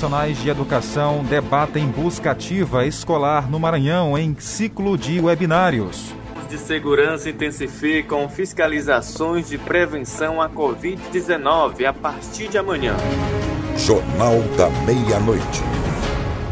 Profissionais 0.00 0.38
de 0.38 0.48
educação 0.48 1.22
debatem 1.22 1.86
busca 1.86 2.30
ativa 2.30 2.86
escolar 2.86 3.50
no 3.50 3.60
Maranhão 3.60 4.16
em 4.16 4.34
ciclo 4.38 4.96
de 4.96 5.20
webinários. 5.20 6.14
De 6.48 6.56
segurança 6.56 7.28
intensificam 7.28 8.26
fiscalizações 8.26 9.50
de 9.50 9.58
prevenção 9.58 10.40
à 10.40 10.48
Covid-19 10.48 11.84
a 11.84 11.92
partir 11.92 12.48
de 12.48 12.56
amanhã. 12.56 12.96
Jornal 13.76 14.40
da 14.56 14.70
Meia-Noite. 14.86 15.62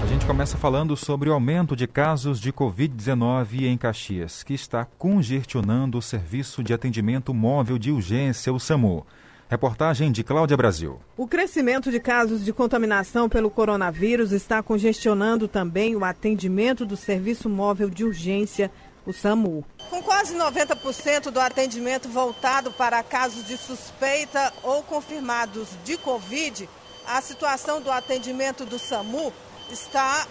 A 0.03 0.07
gente 0.07 0.27
começa 0.27 0.59
falando 0.59 0.95
sobre 0.95 1.31
o 1.31 1.33
aumento 1.33 1.75
de 1.75 1.87
casos 1.87 2.39
de 2.39 2.53
Covid-19 2.53 3.63
em 3.63 3.79
Caxias, 3.79 4.43
que 4.43 4.53
está 4.53 4.85
congestionando 4.99 5.97
o 5.97 6.03
serviço 6.03 6.63
de 6.63 6.75
atendimento 6.75 7.33
móvel 7.33 7.79
de 7.79 7.91
urgência, 7.91 8.53
o 8.53 8.61
SAMU. 8.61 9.07
Reportagem 9.51 10.13
de 10.13 10.23
Cláudia 10.23 10.59
Brasil. 10.59 11.01
O 11.17 11.27
crescimento 11.27 11.91
de 11.91 11.99
casos 11.99 12.45
de 12.45 12.53
contaminação 12.53 13.31
pelo 13.31 13.49
coronavírus 13.49 14.31
está 14.31 14.63
congestionando 14.63 15.49
também 15.49 15.97
o 15.97 16.05
atendimento 16.05 16.85
do 16.85 16.99
Serviço 16.99 17.49
Móvel 17.49 17.89
de 17.89 18.05
Urgência, 18.05 18.71
o 19.07 19.13
SAMU. 19.13 19.65
Com 19.89 20.03
quase 20.03 20.37
90% 20.37 21.31
do 21.31 21.41
atendimento 21.41 22.11
voltado 22.11 22.71
para 22.73 23.03
casos 23.03 23.47
de 23.47 23.57
suspeita 23.57 24.53
ou 24.63 24.83
confirmados 24.83 25.69
de 25.83 25.97
Covid, 25.97 26.69
a 27.07 27.23
situação 27.23 27.81
do 27.81 27.91
atendimento 27.91 28.67
do 28.67 28.79
SAMU 28.79 29.33
está 29.71 30.27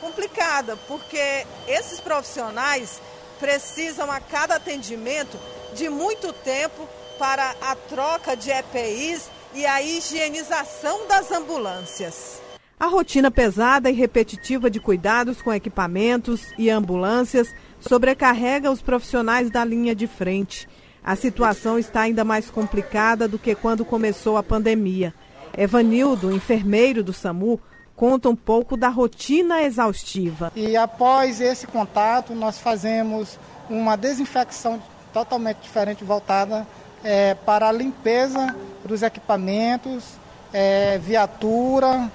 complicada, 0.00 0.76
porque 0.86 1.44
esses 1.66 1.98
profissionais 1.98 3.02
precisam 3.40 4.08
a 4.08 4.20
cada 4.20 4.54
atendimento 4.54 5.36
de 5.74 5.88
muito 5.88 6.32
tempo 6.32 6.88
para 7.20 7.54
a 7.60 7.76
troca 7.76 8.34
de 8.34 8.50
EPIs 8.50 9.30
e 9.54 9.66
a 9.66 9.82
higienização 9.82 11.06
das 11.06 11.30
ambulâncias. 11.30 12.40
A 12.78 12.86
rotina 12.86 13.30
pesada 13.30 13.90
e 13.90 13.92
repetitiva 13.92 14.70
de 14.70 14.80
cuidados 14.80 15.42
com 15.42 15.52
equipamentos 15.52 16.46
e 16.56 16.70
ambulâncias 16.70 17.54
sobrecarrega 17.78 18.70
os 18.70 18.80
profissionais 18.80 19.50
da 19.50 19.62
linha 19.62 19.94
de 19.94 20.06
frente. 20.06 20.66
A 21.04 21.14
situação 21.14 21.78
está 21.78 22.00
ainda 22.00 22.24
mais 22.24 22.48
complicada 22.48 23.28
do 23.28 23.38
que 23.38 23.54
quando 23.54 23.84
começou 23.84 24.38
a 24.38 24.42
pandemia. 24.42 25.12
Evanildo, 25.54 26.34
enfermeiro 26.34 27.04
do 27.04 27.12
SAMU, 27.12 27.60
conta 27.94 28.30
um 28.30 28.36
pouco 28.36 28.78
da 28.78 28.88
rotina 28.88 29.62
exaustiva. 29.62 30.50
E 30.56 30.74
após 30.74 31.38
esse 31.38 31.66
contato, 31.66 32.34
nós 32.34 32.58
fazemos 32.58 33.38
uma 33.68 33.94
desinfecção 33.94 34.82
totalmente 35.12 35.58
diferente, 35.58 36.02
voltada 36.02 36.66
é, 37.04 37.34
para 37.34 37.68
a 37.68 37.72
limpeza 37.72 38.54
dos 38.84 39.02
equipamentos, 39.02 40.04
é, 40.52 40.98
viatura 40.98 42.10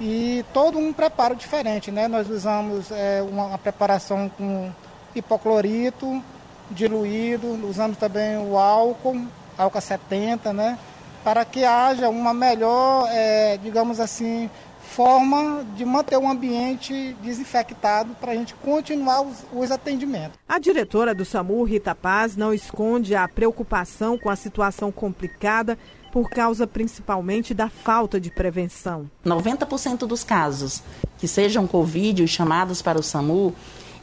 e 0.00 0.44
todo 0.52 0.78
um 0.78 0.92
preparo 0.92 1.34
diferente. 1.34 1.90
Né? 1.90 2.08
Nós 2.08 2.28
usamos 2.28 2.90
é, 2.90 3.22
uma, 3.22 3.46
uma, 3.46 3.58
preparação 3.58 4.30
com 4.36 4.70
hipoclorito 5.14 6.22
diluído, 6.70 7.46
usamos 7.66 7.96
também 7.96 8.36
o 8.38 8.58
álcool, 8.58 9.22
álcool 9.56 9.80
70, 9.80 10.52
né? 10.52 10.78
para 11.22 11.44
que 11.44 11.64
haja 11.64 12.08
uma 12.08 12.32
melhor, 12.32 13.08
é, 13.10 13.56
digamos 13.56 13.98
assim, 13.98 14.50
forma 14.86 15.66
de 15.76 15.84
manter 15.84 16.16
o 16.16 16.26
ambiente 16.26 17.14
desinfectado 17.22 18.14
para 18.20 18.32
a 18.32 18.34
gente 18.34 18.54
continuar 18.54 19.22
os, 19.22 19.44
os, 19.52 19.70
atendimentos. 19.70 20.38
A 20.48 20.58
diretora 20.58 21.14
do 21.14 21.24
SAMU, 21.24 21.62
Rita 21.64 21.94
Paz, 21.94 22.36
não 22.36 22.54
esconde 22.54 23.14
a 23.14 23.28
preocupação 23.28 24.16
com 24.16 24.30
a 24.30 24.36
situação 24.36 24.90
complicada 24.90 25.78
por 26.12 26.30
causa 26.30 26.66
principalmente 26.66 27.52
da 27.52 27.68
falta 27.68 28.18
de 28.18 28.30
prevenção. 28.30 29.10
90% 29.24 30.06
dos 30.06 30.24
casos 30.24 30.82
que 31.18 31.28
sejam 31.28 31.66
Covid 31.66 32.22
e 32.22 32.28
chamados 32.28 32.80
para 32.80 32.98
o 32.98 33.02
SAMU 33.02 33.54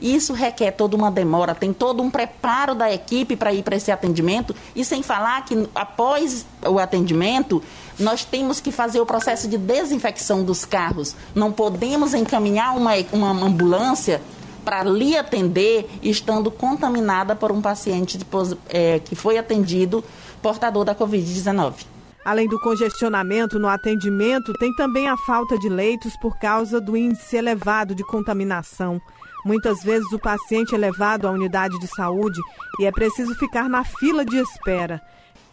isso 0.04 0.34
requer 0.34 0.72
toda 0.72 0.98
uma 0.98 1.10
demora, 1.10 1.56
tem 1.56 1.72
todo 1.72 2.04
um 2.04 2.10
preparo 2.10 2.76
da 2.76 2.94
equipe 2.94 3.38
para 3.38 3.54
ir 3.54 3.64
para 3.64 3.78
esse 3.78 3.90
atendimento 3.90 4.54
e 4.76 4.84
sem 4.84 5.02
falar 5.02 5.46
que 5.46 5.68
após 5.74 6.46
o 6.68 6.78
atendimento 6.78 7.64
nós 7.98 8.26
temos 8.26 8.60
que 8.60 8.72
fazer 8.72 9.00
o 9.00 9.06
processo 9.06 9.48
de 9.48 9.58
desinfecção 9.58 10.44
dos 10.44 10.66
carros. 10.66 11.16
Não 11.34 11.52
podemos 11.52 12.14
encaminhar 12.14 12.76
uma, 12.76 12.92
uma 13.14 13.30
ambulância 13.30 14.22
para 14.66 14.84
lhe 14.84 15.18
atender 15.18 15.90
estando 16.02 16.52
contaminada 16.52 17.36
por 17.36 17.52
um 17.52 17.62
paciente 17.62 18.18
de, 18.18 18.26
é, 18.70 19.00
que 19.00 19.16
foi 19.16 19.38
atendido 19.38 20.04
portador 20.42 20.84
da 20.84 20.94
Covid-19. 20.94 21.93
Além 22.26 22.48
do 22.48 22.60
congestionamento 22.60 23.60
no 23.60 23.68
atendimento, 23.68 24.54
tem 24.54 24.74
também 24.74 25.10
a 25.10 25.18
falta 25.18 25.58
de 25.58 25.68
leitos 25.68 26.16
por 26.18 26.40
causa 26.40 26.80
do 26.80 26.96
índice 26.96 27.36
elevado 27.36 27.94
de 27.94 28.04
contaminação. 28.04 29.02
Muitas 29.44 29.84
vezes 29.84 30.10
o 30.14 30.20
paciente 30.20 30.74
é 30.74 30.78
levado 30.78 31.28
à 31.28 31.32
unidade 31.32 31.78
de 31.80 31.88
saúde 31.88 32.40
e 32.80 32.86
é 32.86 32.92
preciso 32.92 33.36
ficar 33.36 33.68
na 33.68 33.84
fila 33.84 34.24
de 34.24 34.38
espera. 34.38 35.02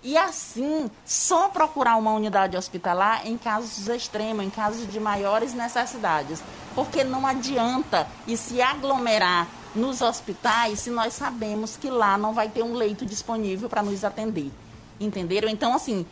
E 0.03 0.17
assim, 0.17 0.89
só 1.05 1.49
procurar 1.49 1.97
uma 1.97 2.13
unidade 2.13 2.57
hospitalar 2.57 3.27
em 3.27 3.37
casos 3.37 3.89
extremos, 3.89 4.45
em 4.45 4.49
casos 4.49 4.91
de 4.91 5.01
maiores 5.01 5.53
necessidades. 5.53 6.41
Porque 6.75 7.03
não 7.03 7.27
adianta 7.27 8.07
e 8.29 8.37
se 8.37 8.63
aglomerar 8.63 9.49
nos 9.75 10.01
hospitais 10.01 10.81
se 10.81 10.91
nós 10.91 11.15
sabemos 11.15 11.77
que 11.77 11.91
lá 11.91 12.17
não 12.17 12.33
vai 12.33 12.49
ter 12.49 12.63
um 12.63 12.75
leito 12.75 13.05
disponível 13.05 13.69
para 13.69 13.83
nos 13.83 14.05
atender. 14.05 14.53
Entenderam? 15.01 15.49
Então, 15.49 15.75
assim, 15.75 16.07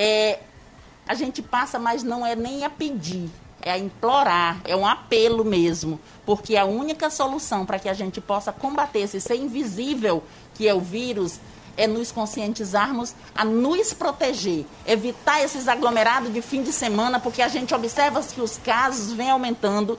é, 0.00 0.38
a 1.08 1.14
gente 1.14 1.42
passa, 1.42 1.76
mas 1.76 2.04
não 2.04 2.24
é 2.24 2.36
nem 2.36 2.64
a 2.64 2.70
pedir 2.70 3.28
é 3.60 3.72
a 3.72 3.78
implorar, 3.78 4.60
é 4.64 4.76
um 4.76 4.86
apelo 4.86 5.44
mesmo, 5.44 5.98
porque 6.24 6.56
a 6.56 6.64
única 6.64 7.10
solução 7.10 7.66
para 7.66 7.76
que 7.76 7.88
a 7.88 7.92
gente 7.92 8.20
possa 8.20 8.52
combater 8.52 9.00
esse 9.00 9.20
ser 9.20 9.34
invisível 9.34 10.22
que 10.54 10.68
é 10.68 10.72
o 10.72 10.78
vírus 10.78 11.40
é 11.76 11.84
nos 11.84 12.12
conscientizarmos 12.12 13.16
a 13.34 13.44
nos 13.44 13.92
proteger, 13.92 14.64
evitar 14.86 15.42
esses 15.42 15.66
aglomerados 15.66 16.32
de 16.32 16.40
fim 16.40 16.62
de 16.62 16.72
semana, 16.72 17.18
porque 17.18 17.42
a 17.42 17.48
gente 17.48 17.74
observa 17.74 18.22
que 18.22 18.40
os 18.40 18.56
casos 18.58 19.12
vêm 19.12 19.30
aumentando, 19.30 19.98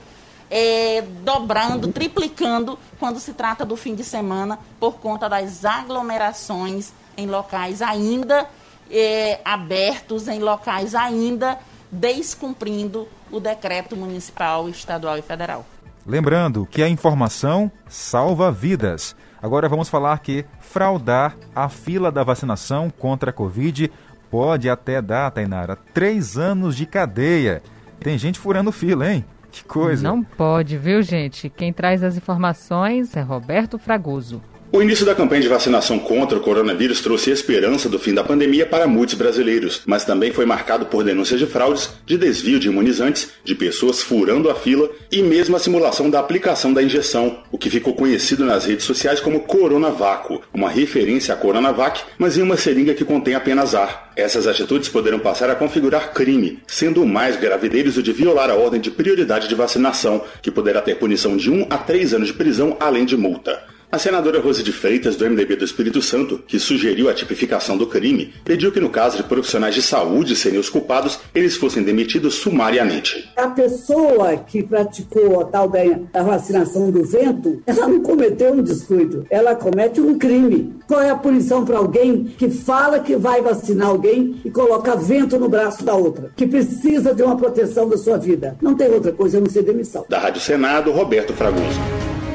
é, 0.50 1.02
dobrando, 1.22 1.88
triplicando 1.92 2.78
quando 2.98 3.20
se 3.20 3.34
trata 3.34 3.64
do 3.64 3.76
fim 3.76 3.94
de 3.94 4.04
semana, 4.04 4.58
por 4.78 4.94
conta 4.94 5.28
das 5.28 5.66
aglomerações 5.66 6.92
em 7.14 7.26
locais 7.26 7.82
ainda 7.82 8.48
é, 8.90 9.40
abertos, 9.44 10.28
em 10.28 10.40
locais 10.40 10.94
ainda 10.94 11.58
descumprindo 11.90 13.08
o 13.30 13.40
decreto 13.40 13.96
municipal, 13.96 14.68
estadual 14.68 15.18
e 15.18 15.22
federal. 15.22 15.64
Lembrando 16.06 16.66
que 16.66 16.82
a 16.82 16.88
informação 16.88 17.70
salva 17.88 18.50
vidas. 18.50 19.14
Agora 19.42 19.68
vamos 19.68 19.88
falar 19.88 20.18
que 20.18 20.44
fraudar 20.60 21.36
a 21.54 21.68
fila 21.68 22.10
da 22.10 22.22
vacinação 22.22 22.90
contra 22.90 23.30
a 23.30 23.32
Covid 23.32 23.90
pode 24.30 24.68
até 24.68 25.02
dar, 25.02 25.30
Tainara, 25.30 25.76
três 25.76 26.38
anos 26.38 26.76
de 26.76 26.86
cadeia. 26.86 27.62
Tem 27.98 28.16
gente 28.16 28.38
furando 28.38 28.72
fila, 28.72 29.12
hein? 29.12 29.24
Que 29.50 29.64
coisa. 29.64 30.02
Não 30.08 30.22
pode, 30.22 30.78
viu, 30.78 31.02
gente? 31.02 31.48
Quem 31.48 31.72
traz 31.72 32.04
as 32.04 32.16
informações 32.16 33.16
é 33.16 33.20
Roberto 33.20 33.78
Fragoso. 33.78 34.40
O 34.72 34.80
início 34.80 35.04
da 35.04 35.16
campanha 35.16 35.42
de 35.42 35.48
vacinação 35.48 35.98
contra 35.98 36.38
o 36.38 36.40
coronavírus 36.40 37.00
trouxe 37.00 37.32
esperança 37.32 37.88
do 37.88 37.98
fim 37.98 38.14
da 38.14 38.22
pandemia 38.22 38.64
para 38.64 38.86
muitos 38.86 39.16
brasileiros, 39.16 39.82
mas 39.84 40.04
também 40.04 40.30
foi 40.30 40.46
marcado 40.46 40.86
por 40.86 41.02
denúncias 41.02 41.40
de 41.40 41.46
fraudes, 41.46 41.90
de 42.06 42.16
desvio 42.16 42.60
de 42.60 42.68
imunizantes, 42.68 43.30
de 43.42 43.56
pessoas 43.56 44.00
furando 44.00 44.48
a 44.48 44.54
fila 44.54 44.88
e 45.10 45.24
mesmo 45.24 45.56
a 45.56 45.58
simulação 45.58 46.08
da 46.08 46.20
aplicação 46.20 46.72
da 46.72 46.84
injeção, 46.84 47.42
o 47.50 47.58
que 47.58 47.68
ficou 47.68 47.94
conhecido 47.94 48.44
nas 48.44 48.64
redes 48.64 48.84
sociais 48.84 49.18
como 49.18 49.40
Coronavaco, 49.40 50.40
uma 50.54 50.70
referência 50.70 51.34
à 51.34 51.36
Coronavac, 51.36 52.02
mas 52.16 52.38
em 52.38 52.42
uma 52.42 52.56
seringa 52.56 52.94
que 52.94 53.04
contém 53.04 53.34
apenas 53.34 53.74
ar. 53.74 54.12
Essas 54.14 54.46
atitudes 54.46 54.88
poderão 54.88 55.18
passar 55.18 55.50
a 55.50 55.56
configurar 55.56 56.12
crime, 56.12 56.60
sendo 56.68 57.02
o 57.02 57.08
mais 57.08 57.34
grave 57.34 57.68
deles 57.68 57.96
o 57.96 58.02
de 58.04 58.12
violar 58.12 58.48
a 58.48 58.54
ordem 58.54 58.80
de 58.80 58.92
prioridade 58.92 59.48
de 59.48 59.54
vacinação, 59.56 60.22
que 60.40 60.50
poderá 60.50 60.80
ter 60.80 60.94
punição 60.94 61.36
de 61.36 61.50
1 61.50 61.66
a 61.68 61.76
3 61.76 62.14
anos 62.14 62.28
de 62.28 62.34
prisão, 62.34 62.76
além 62.78 63.04
de 63.04 63.16
multa. 63.16 63.60
A 63.92 63.98
senadora 63.98 64.40
Rose 64.40 64.62
de 64.62 64.70
Freitas, 64.70 65.16
do 65.16 65.28
MDB 65.28 65.56
do 65.56 65.64
Espírito 65.64 66.00
Santo, 66.00 66.40
que 66.46 66.60
sugeriu 66.60 67.08
a 67.08 67.14
tipificação 67.14 67.76
do 67.76 67.88
crime, 67.88 68.32
pediu 68.44 68.70
que 68.70 68.78
no 68.78 68.88
caso 68.88 69.16
de 69.16 69.24
profissionais 69.24 69.74
de 69.74 69.82
saúde 69.82 70.36
serem 70.36 70.60
os 70.60 70.70
culpados, 70.70 71.18
eles 71.34 71.56
fossem 71.56 71.82
demitidos 71.82 72.34
sumariamente. 72.34 73.28
A 73.36 73.48
pessoa 73.48 74.36
que 74.36 74.62
praticou 74.62 75.40
a 75.40 75.44
tal 75.44 75.68
da, 75.68 76.22
vacinação 76.22 76.88
do 76.92 77.02
vento, 77.02 77.60
ela 77.66 77.88
não 77.88 78.00
cometeu 78.00 78.52
um 78.52 78.62
descuido, 78.62 79.26
ela 79.28 79.56
comete 79.56 80.00
um 80.00 80.16
crime. 80.16 80.72
Qual 80.86 81.02
é 81.02 81.10
a 81.10 81.16
punição 81.16 81.64
para 81.64 81.78
alguém 81.78 82.26
que 82.38 82.48
fala 82.48 83.00
que 83.00 83.16
vai 83.16 83.42
vacinar 83.42 83.88
alguém 83.88 84.40
e 84.44 84.52
coloca 84.52 84.94
vento 84.94 85.36
no 85.36 85.48
braço 85.48 85.84
da 85.84 85.96
outra, 85.96 86.30
que 86.36 86.46
precisa 86.46 87.12
de 87.12 87.24
uma 87.24 87.36
proteção 87.36 87.88
da 87.88 87.98
sua 87.98 88.16
vida? 88.16 88.56
Não 88.62 88.76
tem 88.76 88.88
outra 88.88 89.10
coisa 89.10 89.38
a 89.38 89.40
não 89.40 89.50
ser 89.50 89.64
demissão. 89.64 90.06
Da 90.08 90.20
Rádio 90.20 90.40
Senado, 90.40 90.92
Roberto 90.92 91.32
Fragoso. 91.32 91.80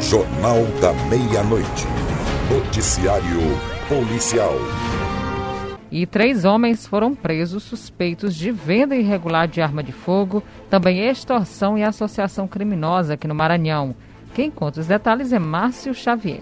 Jornal 0.01 0.63
da 0.79 0.93
Meia-Noite. 1.09 1.87
Noticiário 2.51 3.39
Policial. 3.87 4.53
e 5.91 6.05
três 6.05 6.45
homens 6.45 6.85
foram 6.85 7.15
presos 7.15 7.63
suspeitos 7.63 8.35
de 8.35 8.51
venda 8.51 8.95
irregular 8.95 9.47
de 9.47 9.61
arma 9.61 9.81
de 9.81 9.91
fogo, 9.91 10.43
também 10.69 11.07
extorsão 11.07 11.77
e 11.77 11.83
associação 11.83 12.47
criminosa 12.47 13.13
aqui 13.13 13.27
no 13.27 13.33
Maranhão. 13.33 13.95
Quem 14.33 14.51
conta 14.51 14.81
os 14.81 14.87
detalhes 14.87 15.31
é 15.31 15.39
Márcio 15.39 15.93
Xavier. 15.93 16.41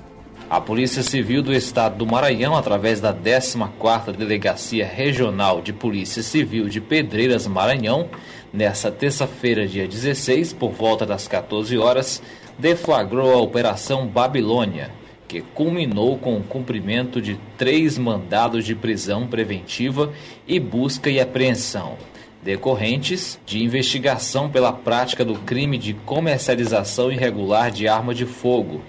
A 0.49 0.59
Polícia 0.59 1.01
Civil 1.01 1.41
do 1.41 1.53
Estado 1.53 1.97
do 1.97 2.05
Maranhão, 2.05 2.55
através 2.55 2.99
da 2.99 3.13
14ª 3.13 4.11
Delegacia 4.11 4.85
Regional 4.85 5.61
de 5.61 5.71
Polícia 5.71 6.21
Civil 6.21 6.67
de 6.67 6.81
Pedreiras, 6.81 7.47
Maranhão, 7.47 8.09
nesta 8.51 8.91
terça-feira, 8.91 9.67
dia 9.67 9.87
16, 9.87 10.53
por 10.53 10.71
volta 10.71 11.05
das 11.05 11.27
14 11.27 11.77
horas, 11.77 12.21
deflagrou 12.57 13.33
a 13.33 13.41
Operação 13.41 14.07
Babilônia, 14.07 14.91
que 15.27 15.41
culminou 15.41 16.17
com 16.17 16.37
o 16.37 16.43
cumprimento 16.43 17.21
de 17.21 17.39
três 17.57 17.97
mandados 17.97 18.65
de 18.65 18.75
prisão 18.75 19.27
preventiva 19.27 20.13
e 20.47 20.59
busca 20.59 21.09
e 21.09 21.19
apreensão, 21.19 21.97
decorrentes 22.41 23.39
de 23.45 23.63
investigação 23.63 24.49
pela 24.49 24.71
prática 24.71 25.25
do 25.25 25.35
crime 25.35 25.77
de 25.77 25.93
comercialização 25.93 27.11
irregular 27.11 27.71
de 27.71 27.87
arma 27.87 28.13
de 28.13 28.25
fogo 28.25 28.81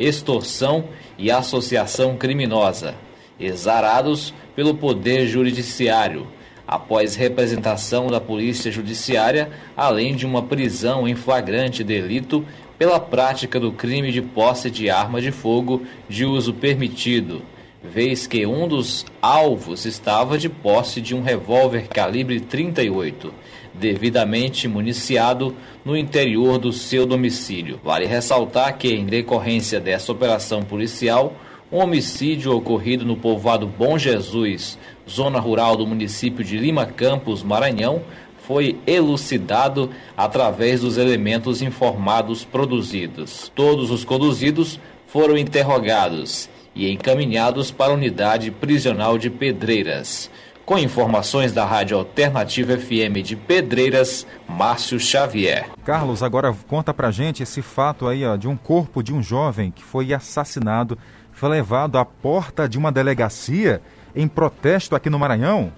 extorsão 0.00 0.84
e 1.18 1.30
associação 1.30 2.16
criminosa, 2.16 2.94
exarados 3.38 4.32
pelo 4.56 4.74
Poder 4.74 5.26
Judiciário, 5.26 6.26
após 6.66 7.16
representação 7.16 8.06
da 8.06 8.20
Polícia 8.20 8.70
Judiciária, 8.70 9.50
além 9.76 10.14
de 10.14 10.24
uma 10.24 10.42
prisão 10.42 11.06
em 11.06 11.14
flagrante 11.14 11.84
delito 11.84 12.44
pela 12.80 12.98
prática 12.98 13.60
do 13.60 13.72
crime 13.72 14.10
de 14.10 14.22
posse 14.22 14.70
de 14.70 14.88
arma 14.88 15.20
de 15.20 15.30
fogo 15.30 15.82
de 16.08 16.24
uso 16.24 16.54
permitido, 16.54 17.42
vez 17.84 18.26
que 18.26 18.46
um 18.46 18.66
dos 18.66 19.04
alvos 19.20 19.84
estava 19.84 20.38
de 20.38 20.48
posse 20.48 20.98
de 20.98 21.14
um 21.14 21.20
revólver 21.20 21.88
calibre 21.88 22.40
38 22.40 23.34
devidamente 23.74 24.66
municiado 24.66 25.54
no 25.84 25.94
interior 25.94 26.56
do 26.56 26.72
seu 26.72 27.04
domicílio. 27.04 27.78
Vale 27.84 28.06
ressaltar 28.06 28.78
que, 28.78 28.88
em 28.88 29.04
decorrência 29.04 29.78
dessa 29.78 30.10
operação 30.10 30.62
policial, 30.62 31.34
um 31.70 31.80
homicídio 31.80 32.56
ocorrido 32.56 33.04
no 33.04 33.14
povoado 33.14 33.66
Bom 33.66 33.98
Jesus, 33.98 34.78
zona 35.08 35.38
rural 35.38 35.76
do 35.76 35.86
município 35.86 36.42
de 36.42 36.56
Lima 36.56 36.86
Campos, 36.86 37.42
Maranhão, 37.42 38.02
foi 38.50 38.80
elucidado 38.84 39.90
através 40.16 40.80
dos 40.80 40.98
elementos 40.98 41.62
informados 41.62 42.44
produzidos. 42.44 43.48
Todos 43.54 43.92
os 43.92 44.02
conduzidos 44.02 44.80
foram 45.06 45.38
interrogados 45.38 46.50
e 46.74 46.90
encaminhados 46.90 47.70
para 47.70 47.92
a 47.92 47.94
unidade 47.94 48.50
prisional 48.50 49.16
de 49.16 49.30
Pedreiras. 49.30 50.28
Com 50.66 50.76
informações 50.76 51.52
da 51.52 51.64
Rádio 51.64 51.96
Alternativa 51.96 52.76
FM 52.76 53.22
de 53.22 53.36
Pedreiras, 53.36 54.26
Márcio 54.48 54.98
Xavier. 54.98 55.70
Carlos, 55.84 56.20
agora 56.20 56.52
conta 56.66 56.92
pra 56.92 57.12
gente 57.12 57.44
esse 57.44 57.62
fato 57.62 58.08
aí 58.08 58.26
ó, 58.26 58.34
de 58.34 58.48
um 58.48 58.56
corpo 58.56 59.00
de 59.00 59.14
um 59.14 59.22
jovem 59.22 59.70
que 59.70 59.84
foi 59.84 60.12
assassinado, 60.12 60.98
foi 61.30 61.50
levado 61.50 61.98
à 61.98 62.04
porta 62.04 62.68
de 62.68 62.76
uma 62.76 62.90
delegacia 62.90 63.80
em 64.12 64.26
protesto 64.26 64.96
aqui 64.96 65.08
no 65.08 65.20
Maranhão. 65.20 65.72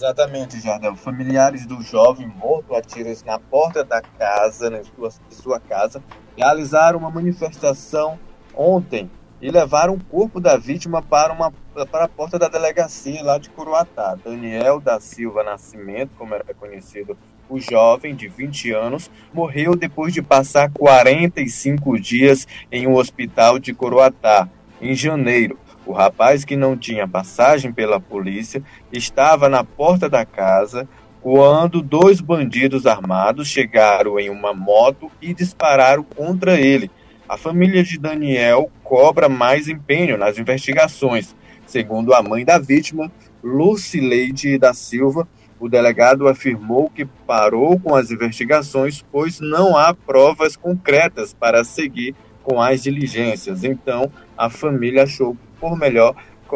Exatamente, 0.00 0.58
Jardel. 0.58 0.96
Familiares 0.96 1.66
do 1.66 1.82
jovem 1.82 2.26
morto 2.26 2.74
a 2.74 2.80
tiros 2.80 3.22
na 3.22 3.38
porta 3.38 3.84
da 3.84 4.00
casa, 4.00 4.70
na 4.70 4.82
sua, 4.82 5.10
sua 5.28 5.60
casa, 5.60 6.02
realizaram 6.34 6.98
uma 6.98 7.10
manifestação 7.10 8.18
ontem 8.54 9.10
e 9.42 9.50
levaram 9.50 9.92
o 9.92 10.04
corpo 10.04 10.40
da 10.40 10.56
vítima 10.56 11.02
para, 11.02 11.34
uma, 11.34 11.52
para 11.90 12.06
a 12.06 12.08
porta 12.08 12.38
da 12.38 12.48
delegacia 12.48 13.22
lá 13.22 13.36
de 13.36 13.50
Curuatá. 13.50 14.16
Daniel 14.24 14.80
da 14.80 14.98
Silva 15.00 15.44
Nascimento, 15.44 16.12
como 16.16 16.34
era 16.34 16.54
conhecido 16.54 17.14
o 17.46 17.60
jovem 17.60 18.14
de 18.14 18.26
20 18.26 18.72
anos, 18.72 19.10
morreu 19.34 19.76
depois 19.76 20.14
de 20.14 20.22
passar 20.22 20.70
45 20.72 22.00
dias 22.00 22.48
em 22.72 22.86
um 22.86 22.94
hospital 22.94 23.58
de 23.58 23.74
Coroatá, 23.74 24.48
em 24.80 24.94
janeiro. 24.94 25.58
O 25.86 25.92
rapaz, 25.92 26.44
que 26.44 26.56
não 26.56 26.76
tinha 26.76 27.08
passagem 27.08 27.72
pela 27.72 28.00
polícia, 28.00 28.62
estava 28.92 29.48
na 29.48 29.64
porta 29.64 30.08
da 30.08 30.24
casa 30.24 30.88
quando 31.22 31.82
dois 31.82 32.20
bandidos 32.20 32.86
armados 32.86 33.48
chegaram 33.48 34.18
em 34.18 34.30
uma 34.30 34.54
moto 34.54 35.10
e 35.20 35.34
dispararam 35.34 36.02
contra 36.02 36.58
ele 36.58 36.90
a 37.30 37.36
família 37.36 37.84
de 37.84 37.96
Daniel 37.96 38.72
cobra 38.82 39.28
mais 39.28 39.68
empenho 39.68 40.18
nas 40.18 40.36
investigações. 40.36 41.32
Segundo 41.64 42.12
a 42.12 42.20
mãe 42.20 42.44
da 42.44 42.58
vítima, 42.58 43.08
Lucileide 43.40 44.58
da 44.58 44.74
Silva, 44.74 45.28
o 45.60 45.68
delegado 45.68 46.26
afirmou 46.26 46.90
que 46.90 47.04
parou 47.04 47.78
com 47.78 47.94
as 47.94 48.10
investigações, 48.10 49.04
pois 49.12 49.38
não 49.38 49.76
há 49.76 49.94
provas 49.94 50.56
concretas 50.56 51.32
para 51.32 51.62
seguir 51.62 52.16
com 52.42 52.60
as 52.60 52.82
diligências. 52.82 53.62
Então, 53.62 54.10
a 54.36 54.50
família 54.50 55.04
achou 55.04 55.36
por 55.60 55.76
melhor 55.76 56.14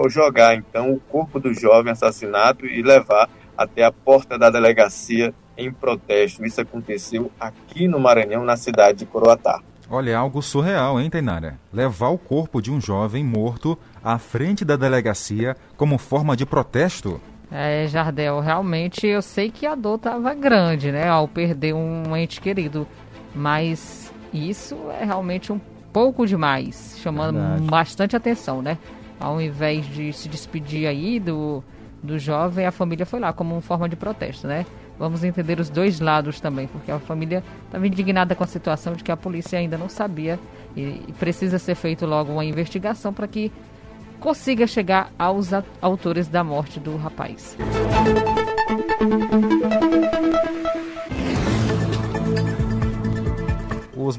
jogar 0.08 0.56
então 0.56 0.92
o 0.92 0.98
corpo 0.98 1.38
do 1.38 1.54
jovem 1.54 1.92
assassinado 1.92 2.66
e 2.66 2.82
levar 2.82 3.28
até 3.56 3.84
a 3.84 3.92
porta 3.92 4.38
da 4.38 4.50
delegacia 4.50 5.32
em 5.56 5.72
protesto. 5.72 6.44
Isso 6.44 6.60
aconteceu 6.60 7.30
aqui 7.38 7.86
no 7.86 8.00
Maranhão, 8.00 8.44
na 8.44 8.56
cidade 8.56 8.98
de 8.98 9.06
Coroatá. 9.06 9.60
Olha, 9.88 10.10
é 10.10 10.14
algo 10.14 10.42
surreal, 10.42 11.00
hein, 11.00 11.10
Tainara? 11.10 11.58
Levar 11.72 12.08
o 12.08 12.18
corpo 12.18 12.60
de 12.60 12.72
um 12.72 12.80
jovem 12.80 13.22
morto 13.22 13.78
à 14.02 14.18
frente 14.18 14.64
da 14.64 14.76
delegacia 14.76 15.56
como 15.76 15.98
forma 15.98 16.36
de 16.36 16.44
protesto. 16.44 17.20
É, 17.52 17.86
Jardel, 17.86 18.40
realmente 18.40 19.06
eu 19.06 19.22
sei 19.22 19.50
que 19.50 19.66
a 19.66 19.74
dor 19.74 19.96
estava 19.96 20.34
grande, 20.34 20.90
né, 20.90 21.06
ao 21.06 21.28
perder 21.28 21.74
um 21.74 22.16
ente 22.16 22.40
querido. 22.40 22.88
Mas 23.34 24.12
isso 24.32 24.76
é 24.98 25.04
realmente 25.04 25.52
um 25.52 25.60
pouco 25.94 26.26
demais, 26.26 26.98
chamando 27.00 27.38
Verdade. 27.38 27.62
bastante 27.62 28.16
atenção, 28.16 28.60
né? 28.60 28.76
Ao 29.20 29.40
invés 29.40 29.86
de 29.86 30.12
se 30.12 30.28
despedir 30.28 30.88
aí 30.88 31.20
do, 31.20 31.62
do 32.02 32.18
jovem, 32.18 32.66
a 32.66 32.72
família 32.72 33.06
foi 33.06 33.20
lá 33.20 33.32
como 33.32 33.54
uma 33.54 33.60
forma 33.60 33.88
de 33.88 33.94
protesto, 33.94 34.48
né? 34.48 34.66
Vamos 34.98 35.22
entender 35.22 35.60
os 35.60 35.70
dois 35.70 36.00
lados 36.00 36.40
também, 36.40 36.66
porque 36.66 36.90
a 36.90 36.98
família 36.98 37.44
estava 37.66 37.86
indignada 37.86 38.34
com 38.34 38.42
a 38.42 38.46
situação 38.46 38.94
de 38.94 39.04
que 39.04 39.12
a 39.12 39.16
polícia 39.16 39.56
ainda 39.56 39.78
não 39.78 39.88
sabia 39.88 40.38
e, 40.76 41.00
e 41.06 41.14
precisa 41.16 41.60
ser 41.60 41.76
feito 41.76 42.04
logo 42.04 42.32
uma 42.32 42.44
investigação 42.44 43.12
para 43.12 43.28
que 43.28 43.52
consiga 44.18 44.66
chegar 44.66 45.12
aos 45.16 45.50
autores 45.80 46.26
da 46.26 46.42
morte 46.42 46.80
do 46.80 46.96
rapaz. 46.96 47.56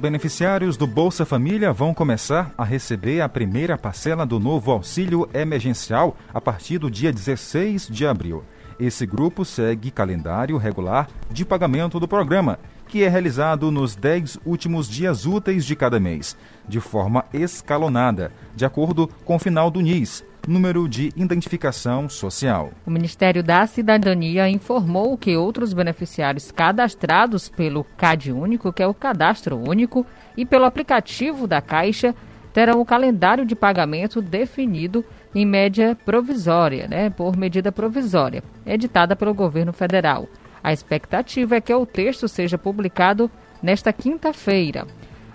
Beneficiários 0.06 0.78
do 0.78 0.86
Bolsa 0.86 1.26
Família 1.26 1.74
vão 1.74 1.92
começar 1.92 2.54
a 2.56 2.64
receber 2.64 3.22
a 3.22 3.28
primeira 3.28 3.76
parcela 3.76 4.24
do 4.24 4.40
novo 4.40 4.72
auxílio 4.72 5.28
emergencial 5.34 6.16
a 6.32 6.40
partir 6.40 6.78
do 6.78 6.92
dia 6.92 7.12
16 7.12 7.88
de 7.88 8.06
abril. 8.06 8.44
Esse 8.80 9.04
grupo 9.04 9.44
segue 9.44 9.90
calendário 9.90 10.58
regular 10.58 11.08
de 11.32 11.44
pagamento 11.44 12.00
do 12.00 12.08
programa, 12.08 12.60
que 12.88 13.04
é 13.04 13.10
realizado 13.10 13.72
nos 13.72 13.96
10 13.96 14.38
últimos 14.46 14.88
dias 14.88 15.26
úteis 15.26 15.66
de 15.66 15.76
cada 15.76 16.00
mês, 16.00 16.38
de 16.68 16.80
forma 16.80 17.26
escalonada, 17.34 18.32
de 18.56 18.64
acordo 18.64 19.10
com 19.26 19.38
o 19.38 19.40
final 19.40 19.72
do 19.72 19.82
NIS, 19.82 20.24
número 20.48 20.88
de 20.88 21.12
identificação 21.16 22.08
social. 22.08 22.72
O 22.86 22.92
Ministério 22.92 23.44
da 23.44 23.66
Cidadania 23.66 24.50
informou 24.50 25.18
que 25.18 25.36
outros 25.36 25.74
beneficiários 25.74 26.52
cadastrados 26.52 27.50
pelo 27.50 27.84
CAD 27.98 28.32
Único, 28.32 28.72
que 28.72 28.84
é 28.84 28.88
o 28.88 28.94
Cadastro 28.94 29.58
Único, 29.58 30.06
e 30.38 30.46
pelo 30.46 30.66
aplicativo 30.66 31.48
da 31.48 31.62
Caixa, 31.62 32.14
terão 32.54 32.80
o 32.80 32.86
calendário 32.86 33.46
de 33.46 33.56
pagamento 33.56 34.22
definido 34.22 35.04
em 35.34 35.46
média 35.46 35.98
provisória, 36.06 36.88
né, 36.88 37.10
por 37.10 37.36
medida 37.36 37.72
provisória, 37.72 38.42
editada 38.66 39.16
pelo 39.16 39.34
governo 39.34 39.74
federal. 39.74 40.28
A 40.64 40.72
expectativa 40.72 41.58
é 41.58 41.62
que 41.62 41.74
o 41.74 41.86
texto 41.86 42.28
seja 42.28 42.58
publicado 42.58 43.30
nesta 43.62 43.92
quinta-feira. 43.92 44.88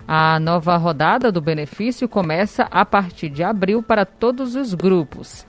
A 0.07 0.39
nova 0.39 0.75
rodada 0.77 1.31
do 1.31 1.41
benefício 1.41 2.07
começa 2.07 2.63
a 2.63 2.85
partir 2.85 3.29
de 3.29 3.43
abril 3.43 3.81
para 3.81 4.05
todos 4.05 4.55
os 4.55 4.73
grupos. 4.73 5.45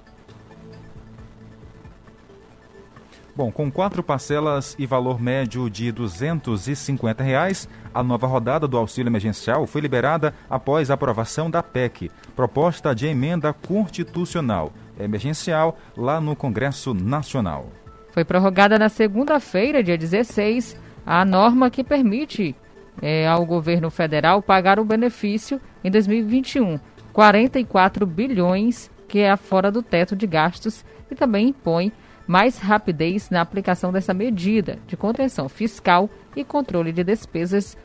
Bom, 3.34 3.50
com 3.50 3.70
quatro 3.70 4.02
parcelas 4.02 4.76
e 4.78 4.84
valor 4.84 5.20
médio 5.20 5.70
de 5.70 5.90
250 5.90 7.24
reais, 7.24 7.66
a 7.94 8.02
nova 8.02 8.26
rodada 8.26 8.68
do 8.68 8.76
auxílio 8.76 9.08
emergencial 9.08 9.66
foi 9.66 9.80
liberada 9.80 10.34
após 10.50 10.90
a 10.90 10.94
aprovação 10.94 11.50
da 11.50 11.62
PEC, 11.62 12.10
proposta 12.36 12.94
de 12.94 13.06
emenda 13.06 13.52
constitucional 13.54 14.70
emergencial, 14.98 15.78
lá 15.96 16.20
no 16.20 16.36
Congresso 16.36 16.94
Nacional. 16.94 17.68
Foi 18.10 18.24
prorrogada 18.24 18.78
na 18.78 18.88
segunda-feira, 18.88 19.82
dia 19.82 19.96
16, 19.96 20.76
a 21.04 21.24
norma 21.24 21.70
que 21.70 21.82
permite 21.82 22.54
é, 23.00 23.26
ao 23.26 23.46
governo 23.46 23.90
federal 23.90 24.42
pagar 24.42 24.78
o 24.78 24.84
benefício 24.84 25.60
em 25.82 25.90
2021, 25.90 26.78
44 27.12 28.06
bilhões 28.06 28.90
que 29.08 29.20
é 29.20 29.36
fora 29.36 29.70
do 29.70 29.82
teto 29.82 30.16
de 30.16 30.26
gastos 30.26 30.84
e 31.10 31.14
também 31.14 31.48
impõe 31.48 31.92
mais 32.26 32.58
rapidez 32.58 33.28
na 33.30 33.40
aplicação 33.40 33.92
dessa 33.92 34.14
medida 34.14 34.78
de 34.86 34.96
contenção 34.96 35.48
fiscal 35.48 36.08
e 36.34 36.44
controle 36.44 36.92
de 36.92 37.04
despesas 37.04 37.76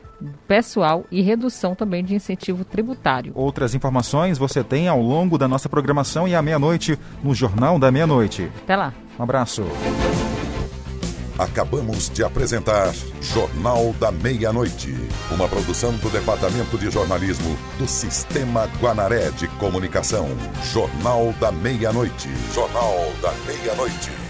pessoal 0.46 1.04
e 1.10 1.20
redução 1.20 1.74
também 1.74 2.04
de 2.04 2.14
incentivo 2.14 2.64
tributário. 2.64 3.32
Outras 3.34 3.74
informações 3.74 4.38
você 4.38 4.64
tem 4.64 4.88
ao 4.88 5.00
longo 5.00 5.38
da 5.38 5.46
nossa 5.46 5.68
programação 5.68 6.26
e 6.26 6.34
à 6.34 6.42
meia-noite 6.42 6.98
no 7.22 7.34
Jornal 7.34 7.78
da 7.78 7.90
Meia-Noite. 7.90 8.50
Até 8.62 8.74
lá. 8.74 8.92
Um 9.18 9.22
abraço. 9.22 9.64
Acabamos 11.38 12.10
de 12.10 12.24
apresentar 12.24 12.92
Jornal 13.20 13.94
da 14.00 14.10
Meia-Noite, 14.10 14.92
uma 15.30 15.48
produção 15.48 15.92
do 15.92 16.10
Departamento 16.10 16.76
de 16.76 16.90
Jornalismo 16.90 17.56
do 17.78 17.86
Sistema 17.86 18.68
Guanaré 18.80 19.30
de 19.30 19.46
Comunicação. 19.46 20.28
Jornal 20.72 21.32
da 21.38 21.52
Meia-Noite. 21.52 22.28
Jornal 22.52 23.12
da 23.22 23.32
Meia-Noite. 23.46 24.27